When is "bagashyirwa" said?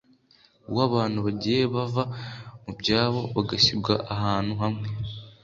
3.35-3.93